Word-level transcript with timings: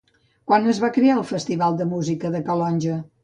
Quan 0.51 0.63
es 0.71 0.79
va 0.83 0.89
crear 0.95 1.17
el 1.17 1.27
Festival 1.33 1.77
de 1.83 1.87
Música 1.93 2.35
de 2.37 2.41
Calonge? 2.51 2.99